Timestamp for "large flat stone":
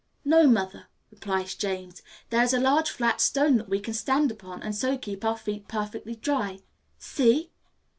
2.59-3.57